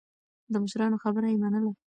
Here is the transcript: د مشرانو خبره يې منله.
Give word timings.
د 0.51 0.53
مشرانو 0.63 1.01
خبره 1.03 1.27
يې 1.31 1.37
منله. 1.43 1.71